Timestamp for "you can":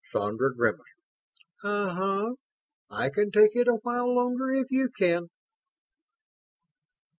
4.71-5.29